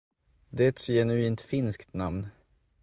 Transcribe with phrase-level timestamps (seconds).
[0.49, 2.27] Det är ett så genuint finskt namn.